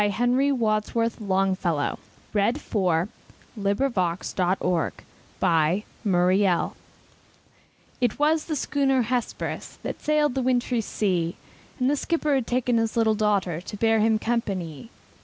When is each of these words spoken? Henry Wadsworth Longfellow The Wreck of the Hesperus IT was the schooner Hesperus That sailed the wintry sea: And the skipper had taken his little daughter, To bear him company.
Henry 0.01 0.51
Wadsworth 0.51 1.21
Longfellow 1.21 1.99
The 2.33 2.35
Wreck 2.35 2.55
of 2.57 2.69
the 2.71 3.91
Hesperus 3.93 4.29
IT 8.01 8.17
was 8.19 8.45
the 8.45 8.55
schooner 8.55 9.01
Hesperus 9.03 9.77
That 9.83 10.01
sailed 10.01 10.33
the 10.33 10.41
wintry 10.41 10.81
sea: 10.81 11.35
And 11.79 11.87
the 11.87 11.95
skipper 11.95 12.33
had 12.33 12.47
taken 12.47 12.77
his 12.79 12.97
little 12.97 13.13
daughter, 13.13 13.61
To 13.61 13.77
bear 13.77 13.99
him 13.99 14.17
company. 14.17 14.89